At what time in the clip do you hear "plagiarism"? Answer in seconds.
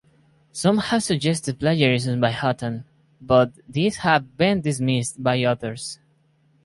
1.59-2.19